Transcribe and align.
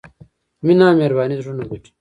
مینه 0.65 0.85
او 0.89 0.93
مهرباني 0.99 1.35
زړونه 1.41 1.63
ګټي. 1.69 1.89